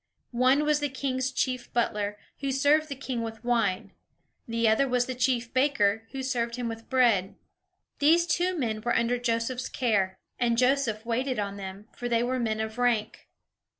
One 0.33 0.63
was 0.63 0.79
the 0.79 0.89
king's 0.89 1.31
chief 1.31 1.71
butler, 1.73 2.17
who 2.39 2.51
served 2.51 2.89
the 2.89 2.95
king 2.95 3.21
with 3.21 3.43
wine; 3.43 3.91
the 4.47 4.67
other 4.67 4.87
was 4.87 5.05
the 5.05 5.13
chief 5.13 5.53
baker, 5.53 6.07
who 6.11 6.23
served 6.23 6.55
him 6.55 6.67
with 6.67 6.89
bread. 6.89 7.35
These 7.99 8.25
two 8.25 8.57
men 8.57 8.81
were 8.81 8.95
under 8.97 9.19
Joseph's 9.19 9.69
care; 9.69 10.17
and 10.39 10.57
Joseph 10.57 11.05
waited 11.05 11.37
on 11.37 11.57
them, 11.57 11.87
for 11.95 12.09
they 12.09 12.23
were 12.23 12.39
men 12.39 12.59
of 12.59 12.79
rank. 12.79 13.27